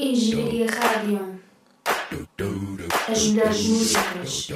[0.00, 1.40] Engenharia Rádio.
[3.10, 4.48] As melhores músicas.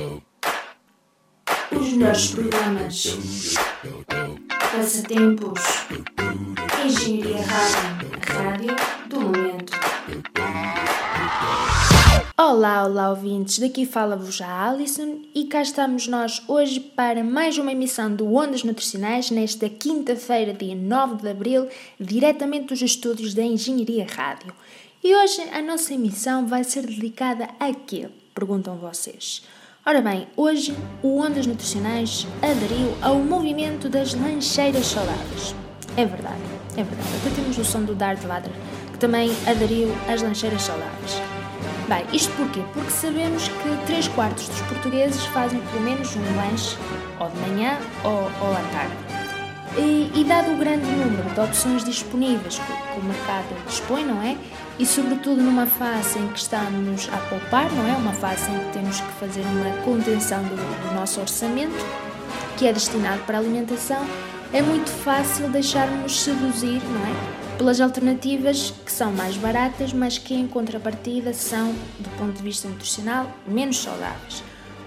[1.73, 3.17] Os melhores programas.
[4.71, 5.61] Passatempos.
[6.87, 8.11] Engenharia Rádio.
[8.23, 8.77] A rádio
[9.09, 9.73] do momento.
[12.39, 17.73] Olá, olá ouvintes, daqui fala-vos a Alison e cá estamos nós hoje para mais uma
[17.73, 24.07] emissão do Ondas Nutricionais nesta quinta-feira, dia 9 de Abril, diretamente dos estúdios da Engenharia
[24.09, 24.53] Rádio.
[25.05, 28.09] E hoje a nossa emissão vai ser dedicada a quê?
[28.33, 29.43] Perguntam vocês.
[29.85, 35.57] Ora bem, hoje o Ondas Nutricionais aderiu ao movimento das lancheiras saudáveis.
[35.97, 36.41] É verdade,
[36.77, 37.09] é verdade.
[37.21, 38.53] Até temos o som do Darth Vader,
[38.93, 41.21] que também aderiu às lancheiras saudáveis.
[41.89, 42.63] Bem, isto porquê?
[42.73, 46.77] Porque sabemos que 3 quartos dos portugueses fazem pelo menos um lanche,
[47.19, 49.12] ou de manhã ou, ou à tarde.
[49.77, 54.23] E, e, dado o grande número de opções disponíveis que, que, o mercado dispõe, não
[54.23, 54.37] é?
[54.79, 57.97] E sobretudo numa fase em que estamos a poupar, não é?
[57.97, 61.75] Uma fase em que temos que fazer uma contenção do, do nosso orçamento,
[62.59, 64.05] que é destinado para a alimentação,
[64.53, 67.43] é muito fácil deixarmos seduzir, não é?
[67.57, 72.69] pelas alternativas que são mais baratas, mas que em contrapartida são, do ponto de vista
[72.69, 74.43] nutricional, menos saudáveis.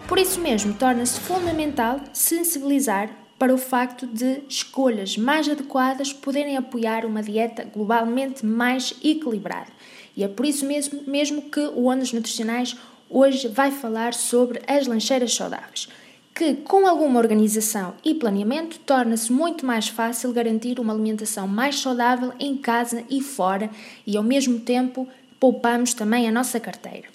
[0.08, 7.06] Por isso mesmo, torna-se fundamental sensibilizar para o facto de escolhas mais adequadas poderem apoiar
[7.06, 9.72] uma dieta globalmente mais equilibrada.
[10.16, 12.76] E é por isso mesmo, mesmo que o Ondas Nutricionais
[13.10, 15.90] hoje vai falar sobre as lancheiras saudáveis
[16.36, 22.34] que, com alguma organização e planeamento, torna-se muito mais fácil garantir uma alimentação mais saudável
[22.38, 23.70] em casa e fora
[24.06, 25.08] e, ao mesmo tempo,
[25.40, 27.15] poupamos também a nossa carteira.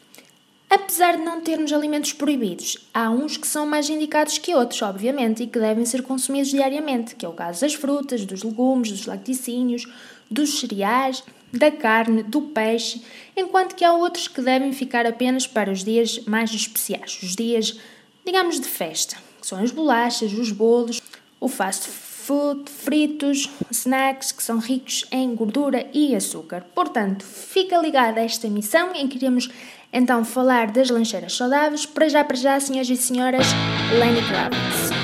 [0.71, 5.43] Apesar de não termos alimentos proibidos, há uns que são mais indicados que outros, obviamente,
[5.43, 9.05] e que devem ser consumidos diariamente, que é o caso das frutas, dos legumes, dos
[9.05, 9.85] laticínios,
[10.31, 13.03] dos cereais, da carne, do peixe,
[13.37, 17.77] enquanto que há outros que devem ficar apenas para os dias mais especiais, os dias
[18.25, 21.01] digamos, de festa, que são as bolachas, os bolos,
[21.41, 21.89] o fast
[22.31, 26.65] food, fritos, snacks que são ricos em gordura e açúcar.
[26.73, 29.51] Portanto, fica ligado a esta missão em que iremos
[29.93, 31.87] então falar das lancheiras saudáveis.
[31.87, 33.47] Para já, para já, senhoras e senhoras,
[33.99, 35.00] Lenny Kravitz.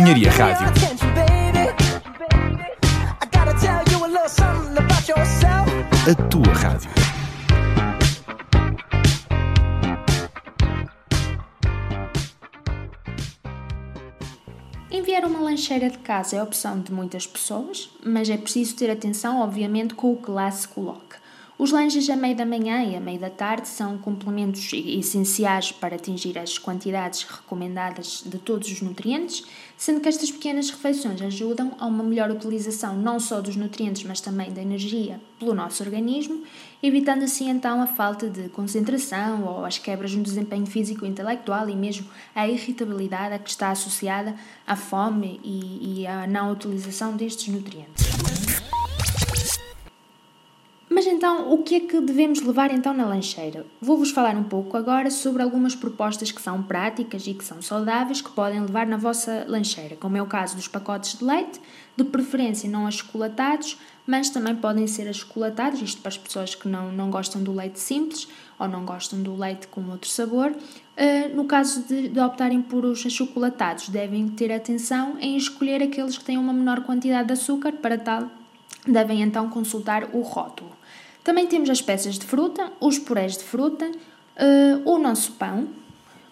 [0.00, 0.66] Engenharia Rádio.
[6.10, 6.90] A tua rádio.
[14.90, 19.40] Enviar uma lancheira de casa é opção de muitas pessoas, mas é preciso ter atenção,
[19.40, 21.20] obviamente, com o que lá se coloca.
[21.60, 25.96] Os lanches a meio da manhã e a meio da tarde são complementos essenciais para
[25.96, 29.44] atingir as quantidades recomendadas de todos os nutrientes,
[29.80, 34.20] sendo que estas pequenas refeições ajudam a uma melhor utilização não só dos nutrientes, mas
[34.20, 36.42] também da energia pelo nosso organismo,
[36.82, 41.66] evitando assim então a falta de concentração ou as quebras no desempenho físico e intelectual
[41.70, 44.34] e mesmo a irritabilidade a que está associada
[44.66, 48.39] à fome e, e à não utilização destes nutrientes.
[51.00, 53.64] Mas então, o que é que devemos levar então na lancheira?
[53.80, 58.20] Vou-vos falar um pouco agora sobre algumas propostas que são práticas e que são saudáveis
[58.20, 61.58] que podem levar na vossa lancheira, como é o caso dos pacotes de leite,
[61.96, 66.92] de preferência não achocolatados, mas também podem ser achocolatados, isto para as pessoas que não,
[66.92, 70.50] não gostam do leite simples ou não gostam do leite com outro sabor.
[70.50, 76.18] Uh, no caso de, de optarem por os achocolatados, devem ter atenção em escolher aqueles
[76.18, 78.28] que têm uma menor quantidade de açúcar, para tal
[78.86, 80.79] devem então consultar o rótulo.
[81.22, 85.68] Também temos as peças de fruta, os purés de fruta, uh, o nosso pão,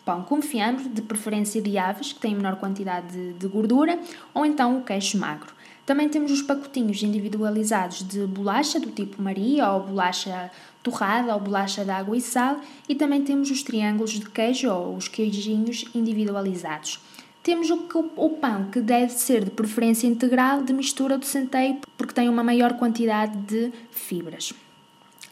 [0.05, 3.99] pão com fiambre, de preferência de aves, que têm menor quantidade de, de gordura,
[4.33, 5.53] ou então o queijo magro.
[5.85, 10.51] Também temos os pacotinhos individualizados de bolacha do tipo Maria, ou bolacha
[10.83, 14.97] torrada, ou bolacha de água e sal, e também temos os triângulos de queijo, ou
[14.97, 16.99] os queijinhos individualizados.
[17.43, 22.15] Temos o, o, pão, que deve ser de preferência integral de mistura do centeio, porque
[22.15, 24.53] tem uma maior quantidade de fibras.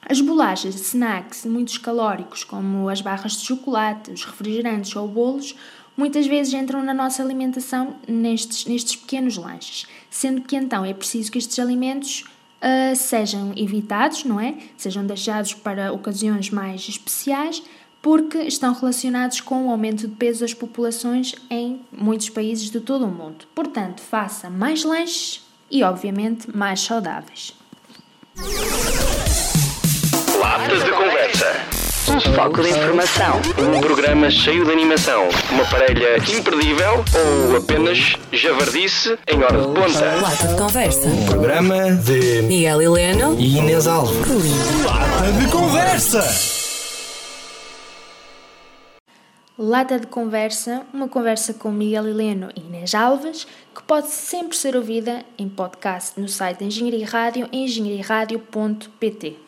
[0.08, 5.56] As bolachas, snacks muitos calóricos, como as barras de chocolate, os refrigerantes ou bolos,
[5.96, 11.32] muitas vezes entram na nossa alimentação nestes, nestes pequenos lanches, sendo que então é preciso
[11.32, 12.24] que estes alimentos
[12.62, 14.54] uh, sejam evitados, não é?
[14.76, 17.60] Sejam deixados para ocasiões mais especiais,
[18.00, 23.06] porque estão relacionados com o aumento de peso das populações em muitos países de todo
[23.06, 23.44] o mundo.
[23.52, 27.52] Portanto, faça mais lanches e, obviamente, mais saudáveis.
[30.46, 31.56] Lata de conversa.
[32.08, 33.40] Um foco de informação.
[33.58, 35.28] Um programa cheio de animação.
[35.50, 37.04] Uma parelha imperdível
[37.50, 40.20] ou apenas javardice em hora de ponta.
[40.22, 41.08] Lata de conversa.
[41.08, 44.16] Um programa de Miguel Heleno e Inês Alves.
[44.84, 46.56] Lata de conversa.
[49.58, 54.76] Lata de Conversa, uma conversa com Miguel Heleno e Inês Alves, que pode sempre ser
[54.76, 59.45] ouvida em podcast no site da Engenharia Rádio, engenhariaradio.pt.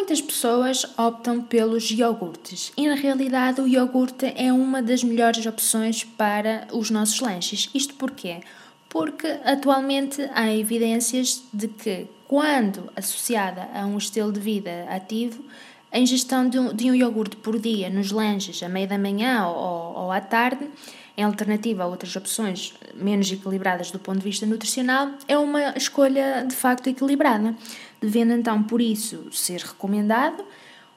[0.00, 6.04] Muitas pessoas optam pelos iogurtes e, na realidade, o iogurte é uma das melhores opções
[6.04, 7.68] para os nossos lanches.
[7.74, 8.40] Isto porquê?
[8.88, 15.44] Porque atualmente há evidências de que, quando associada a um estilo de vida ativo,
[15.92, 19.46] a ingestão de um, de um iogurte por dia nos lanches a meio da manhã
[19.48, 20.66] ou, ou à tarde,
[21.14, 26.46] em alternativa a outras opções menos equilibradas do ponto de vista nutricional, é uma escolha
[26.48, 27.54] de facto equilibrada
[28.00, 30.44] devendo então por isso ser recomendado,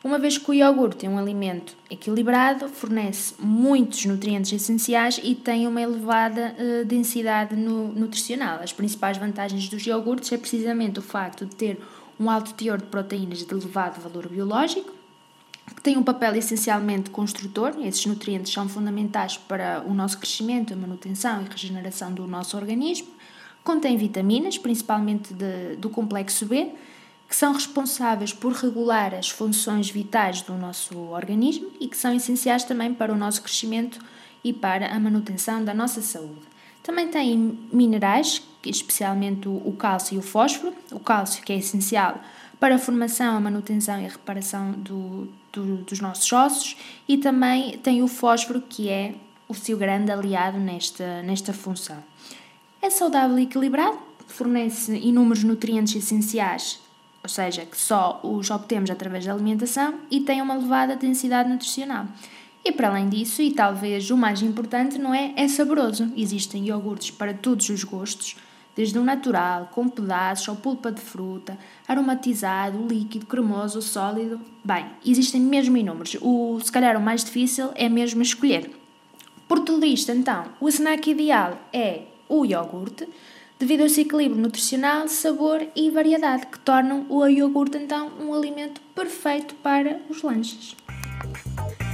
[0.03, 5.65] uma vez que o iogurte é um alimento equilibrado, fornece muitos nutrientes essenciais e tem
[5.65, 8.60] uma elevada uh, densidade no, nutricional.
[8.62, 11.81] As principais vantagens dos iogurtes é precisamente o facto de ter
[12.19, 14.91] um alto teor de proteínas de elevado valor biológico,
[15.74, 17.74] que tem um papel essencialmente construtor.
[17.81, 23.07] Esses nutrientes são fundamentais para o nosso crescimento, a manutenção e regeneração do nosso organismo.
[23.63, 26.74] Contém vitaminas, principalmente de, do complexo B,
[27.27, 32.63] que são responsáveis por regular as funções vitais do nosso organismo e que são essenciais
[32.63, 34.00] também para o nosso crescimento
[34.44, 36.53] e para a manutenção da nossa saúde.
[36.84, 40.74] Também tem minerais, especialmente o cálcio e o fósforo.
[40.92, 42.20] O cálcio, que é essencial
[42.60, 46.77] para a formação, a manutenção e a reparação do, do, dos nossos ossos,
[47.08, 49.15] e também tem o fósforo, que é
[49.48, 52.03] o seu grande aliado nesta, nesta função.
[52.82, 56.80] É saudável e equilibrado, fornece inúmeros nutrientes essenciais
[57.24, 62.06] ou seja, que só os obtemos através da alimentação e têm uma elevada densidade nutricional.
[62.65, 65.34] E para além disso, e talvez o mais importante, não é?
[65.36, 66.12] É saboroso.
[66.15, 68.36] Existem iogurtes para todos os gostos,
[68.75, 74.39] desde o natural, com pedaços ou polpa de fruta, aromatizado, líquido, cremoso, sólido.
[74.63, 76.18] Bem, existem mesmo inúmeros.
[76.22, 78.72] O, se calhar o mais difícil é mesmo escolher.
[79.48, 83.08] Por tudo isto, então, o snack ideal é o iogurte,
[83.63, 88.82] devido ao seu equilíbrio nutricional, sabor e variedade, que tornam o iogurte então um alimento
[88.93, 90.75] perfeito para os lanches.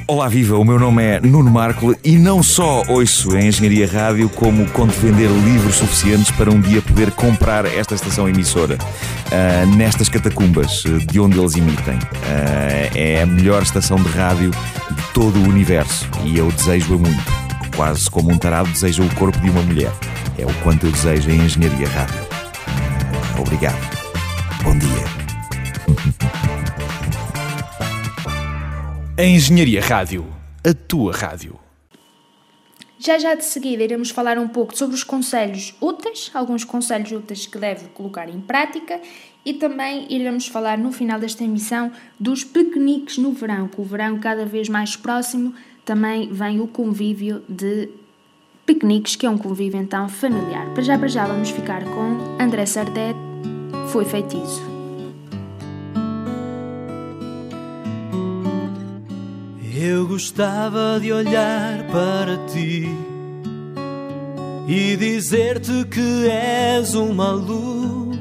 [0.08, 0.58] Olá, viva!
[0.58, 4.94] O meu nome é Nuno Marco e não só ouço a Engenharia Rádio, como conto
[4.94, 10.98] vender livros suficientes para um dia poder comprar esta estação emissora uh, nestas catacumbas uh,
[10.98, 11.98] de onde eles emitem.
[11.98, 17.50] Uh, é a melhor estação de rádio de todo o universo e eu desejo-a muito.
[17.76, 19.92] Quase como um tarado deseja o corpo de uma mulher.
[20.40, 22.22] É o quanto eu desejo a Engenharia Rádio.
[23.42, 23.76] Obrigado.
[24.64, 25.04] Bom dia.
[29.18, 30.26] A Engenharia Rádio.
[30.66, 31.60] A tua rádio.
[32.98, 37.46] Já já de seguida iremos falar um pouco sobre os conselhos úteis, alguns conselhos úteis
[37.46, 39.02] que deve colocar em prática
[39.44, 43.68] e também iremos falar no final desta emissão dos piqueniques no verão.
[43.68, 45.54] Com o verão cada vez mais próximo,
[45.84, 47.90] também vem o convívio de
[48.70, 50.68] piqueniques, que é um convívio então familiar.
[50.76, 53.16] Para já, para já, vamos ficar com André Sardet,
[53.88, 54.62] Foi Feitiço.
[59.76, 62.88] Eu gostava de olhar para ti
[64.68, 68.20] e dizer-te que és uma luz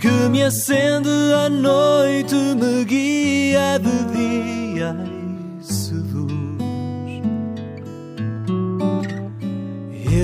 [0.00, 1.08] que me acende
[1.44, 5.05] à noite, me guia de dia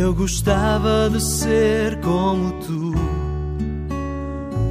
[0.03, 2.93] Eu gostava de ser como tu,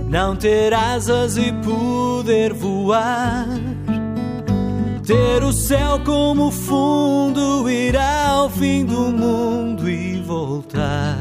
[0.10, 3.48] não ter asas e poder voar
[5.06, 11.18] ter o céu como fundo, ir ao fim do mundo e voltar.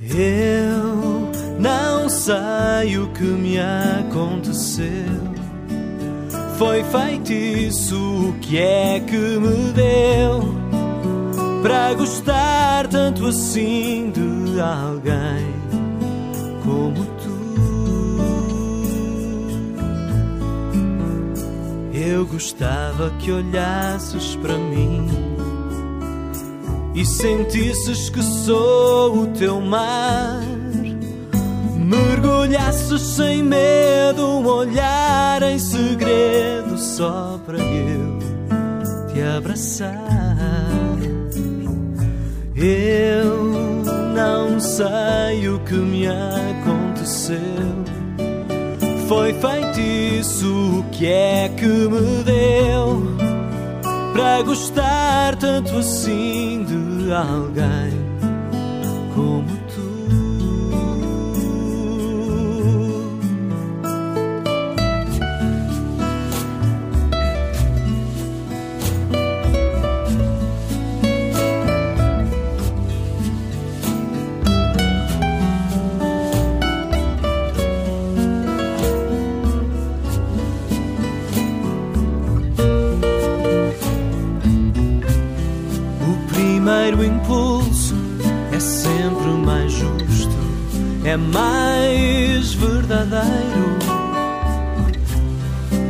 [0.00, 5.25] Eu não sei o que me aconteceu.
[6.58, 10.54] Foi feitiço, o que é que me deu
[11.62, 15.54] para gostar tanto assim de alguém
[16.64, 17.36] como tu?
[21.92, 25.06] Eu gostava que olhasses para mim
[26.94, 30.55] e sentisses que sou o teu mar.
[31.86, 38.18] Mergulhasses sem medo, um olhar em segredo só para eu
[39.06, 39.94] te abraçar.
[42.56, 43.84] Eu
[44.16, 47.36] não sei o que me aconteceu.
[49.06, 53.16] Foi feitiço, o que é que me deu?
[54.12, 57.95] Para gostar tanto assim de alguém
[91.16, 93.78] é mais verdadeiro.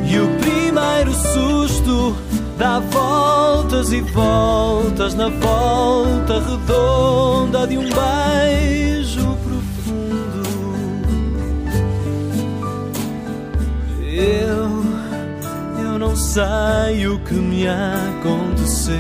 [0.09, 2.17] E o primeiro susto
[2.57, 10.43] dá voltas e voltas na volta redonda de um beijo profundo.
[14.09, 14.85] Eu,
[15.85, 18.97] eu não sei o que me aconteceu.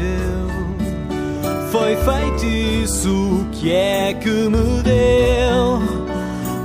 [1.70, 6.15] Foi feitiço, o que é que me deu?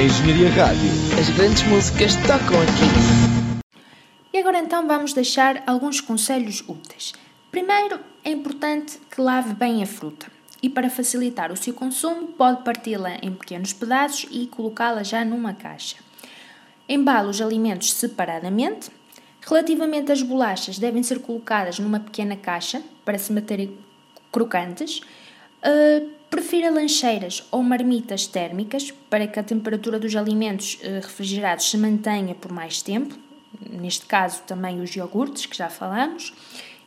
[0.00, 0.90] Engenharia Rádio.
[1.20, 3.60] As grandes músicas tocam aqui.
[4.32, 7.12] E agora então vamos deixar alguns conselhos úteis.
[7.50, 10.28] Primeiro, é importante que lave bem a fruta
[10.62, 15.52] e para facilitar o seu consumo pode parti-la em pequenos pedaços e colocá-la já numa
[15.52, 15.96] caixa.
[16.88, 18.88] Embala os alimentos separadamente.
[19.42, 23.76] Relativamente às bolachas, devem ser colocadas numa pequena caixa para se manterem
[24.32, 25.02] crocantes.
[25.62, 31.76] Uh, prefira lancheiras ou marmitas térmicas para que a temperatura dos alimentos uh, refrigerados se
[31.76, 33.18] mantenha por mais tempo.
[33.68, 36.32] Neste caso, também os iogurtes, que já falamos.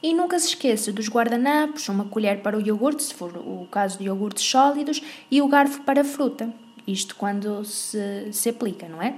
[0.01, 3.97] E nunca se esqueça dos guardanapos, uma colher para o iogurte, se for o caso
[3.97, 6.49] de iogurtes sólidos, e o garfo para a fruta.
[6.87, 9.15] Isto quando se, se aplica, não é?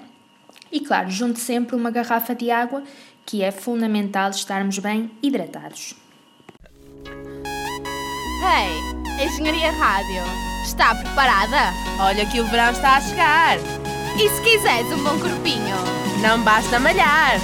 [0.71, 2.83] E claro, junte sempre uma garrafa de água,
[3.25, 5.95] que é fundamental estarmos bem hidratados.
[8.47, 10.23] Hey, Engenharia Rádio,
[10.65, 11.73] está preparada?
[11.99, 13.57] Olha que o verão está a chegar.
[14.17, 15.75] E se quiseres um bom corpinho,
[16.21, 17.39] não basta malhar.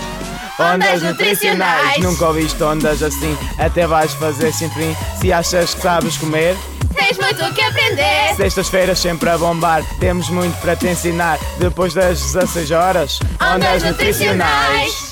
[0.59, 4.95] Ondas nutricionais, nunca ouviste ondas assim, até vais fazer sem fim.
[5.19, 6.57] Se achas que sabes comer,
[6.93, 8.35] tens muito o que aprender.
[8.35, 11.39] Sextas-feiras sempre a bombar, temos muito para te ensinar.
[11.57, 15.10] Depois das 16 horas, ondas nutricionais.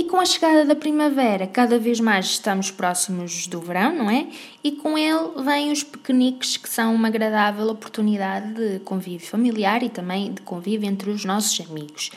[0.00, 4.28] E com a chegada da primavera, cada vez mais estamos próximos do verão, não é?
[4.64, 9.90] E com ele vêm os pequeniques, que são uma agradável oportunidade de convívio familiar e
[9.90, 12.12] também de convívio entre os nossos amigos.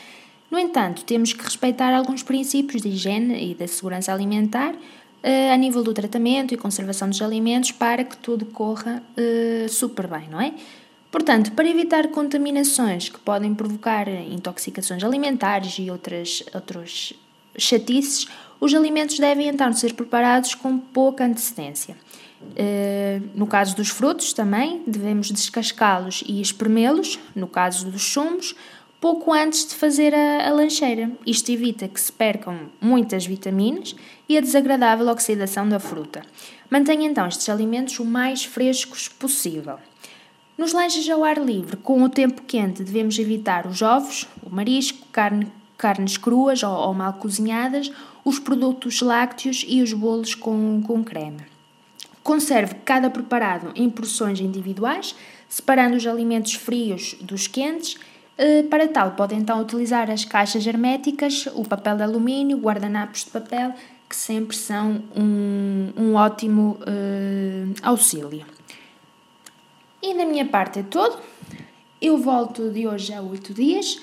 [0.50, 5.56] No entanto, temos que respeitar alguns princípios de higiene e da segurança alimentar uh, a
[5.58, 10.40] nível do tratamento e conservação dos alimentos para que tudo corra uh, super bem, não
[10.40, 10.54] é?
[11.10, 17.12] Portanto, para evitar contaminações que podem provocar intoxicações alimentares e outras, outros
[17.56, 18.26] chatices,
[18.60, 21.96] os alimentos devem então ser preparados com pouca antecedência.
[22.42, 27.18] Uh, no caso dos frutos, também devemos descascá-los e espremê-los.
[27.34, 28.54] No caso dos sumos,
[29.00, 31.10] pouco antes de fazer a, a lancheira.
[31.26, 33.94] Isto evita que se percam muitas vitaminas
[34.28, 36.22] e a desagradável oxidação da fruta.
[36.70, 39.78] Mantenha então estes alimentos o mais frescos possível.
[40.56, 45.06] Nos lanches ao ar livre, com o tempo quente, devemos evitar os ovos, o marisco,
[45.10, 47.90] carne, carnes cruas ou, ou mal cozinhadas,
[48.24, 51.42] os produtos lácteos e os bolos com, com creme.
[52.22, 55.14] Conserve cada preparado em porções individuais,
[55.48, 57.98] separando os alimentos frios dos quentes
[58.36, 63.30] eh, para tal, pode então utilizar as caixas herméticas, o papel de alumínio, guardanapos de
[63.30, 63.72] papel,
[64.08, 68.44] que sempre são um, um ótimo uh, auxílio.
[70.02, 71.18] E da minha parte é todo.
[72.00, 74.00] Eu volto de hoje a oito dias.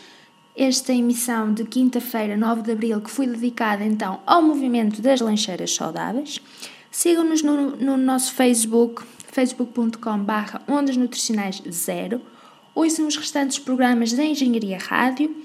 [0.55, 5.73] Esta emissão de quinta-feira, 9 de abril, que foi dedicada então ao movimento das lancheiras
[5.73, 6.39] saudáveis.
[6.91, 12.21] Sigam-nos no, no nosso Facebook, facebook.com.br Ondas Nutricionais Zero
[12.73, 15.35] ouçam os restantes programas da Engenharia Rádio,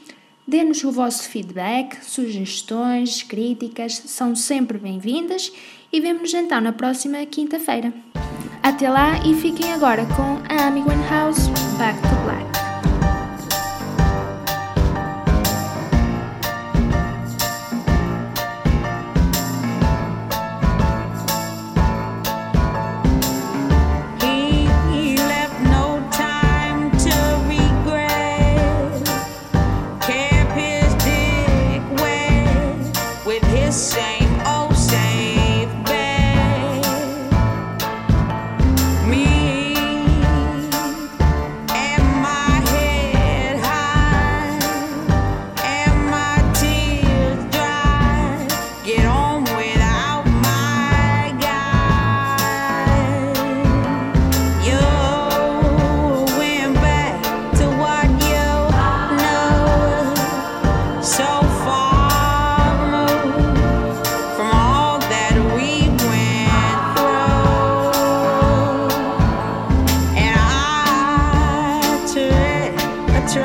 [0.46, 5.52] dê-nos o vosso feedback, sugestões, críticas, são sempre bem-vindas
[5.92, 7.92] e vemo-nos então na próxima quinta-feira.
[8.62, 12.55] Até lá e fiquem agora com a Amy Winehouse Back to Black.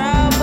[0.01, 0.40] travel.